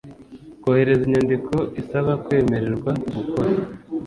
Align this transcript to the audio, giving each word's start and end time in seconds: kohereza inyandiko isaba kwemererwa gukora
kohereza 0.63 1.03
inyandiko 1.07 1.55
isaba 1.81 2.11
kwemererwa 2.23 2.91
gukora 3.15 3.51